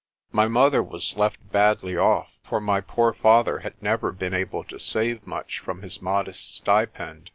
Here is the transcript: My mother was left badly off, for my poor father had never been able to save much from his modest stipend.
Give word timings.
My 0.31 0.47
mother 0.47 0.81
was 0.81 1.15
left 1.15 1.51
badly 1.51 1.95
off, 1.95 2.29
for 2.43 2.59
my 2.59 2.81
poor 2.81 3.13
father 3.13 3.59
had 3.59 3.79
never 3.83 4.11
been 4.11 4.33
able 4.33 4.63
to 4.63 4.79
save 4.79 5.27
much 5.27 5.59
from 5.59 5.83
his 5.83 6.01
modest 6.01 6.55
stipend. 6.55 7.29